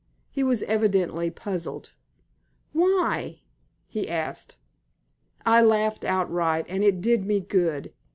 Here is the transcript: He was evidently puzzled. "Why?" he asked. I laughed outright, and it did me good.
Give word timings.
He 0.31 0.41
was 0.43 0.63
evidently 0.63 1.29
puzzled. 1.29 1.93
"Why?" 2.73 3.41
he 3.87 4.09
asked. 4.09 4.55
I 5.45 5.61
laughed 5.61 6.03
outright, 6.03 6.65
and 6.67 6.83
it 6.83 7.01
did 7.01 7.23
me 7.27 7.39
good. 7.39 7.93